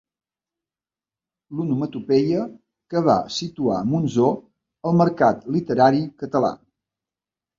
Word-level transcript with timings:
L'onomatopeia 1.57 2.45
que 2.93 3.03
va 3.09 3.17
situar 3.35 3.77
Monzó 3.91 4.29
al 4.91 4.97
mercat 5.03 5.47
literari 5.57 6.01
català. 6.25 6.53